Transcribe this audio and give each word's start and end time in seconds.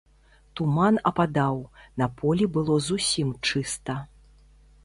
Туман 0.59 0.95
ападаў, 1.11 1.59
на 2.03 2.09
полі 2.21 2.49
было 2.57 2.79
зусім 2.89 3.29
чыста. 3.49 4.01